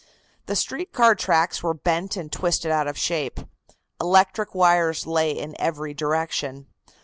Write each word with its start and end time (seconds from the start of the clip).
The 0.47 0.55
street 0.55 0.93
car 0.93 1.13
tracks 1.13 1.61
were 1.61 1.75
bent 1.75 2.17
and 2.17 2.31
twisted 2.31 2.71
out 2.71 2.87
of 2.87 2.97
shape. 2.97 3.39
Electric 4.01 4.55
wires 4.55 5.05
lay 5.05 5.29
in 5.37 5.53
every 5.61 5.93
direction. 5.93 6.65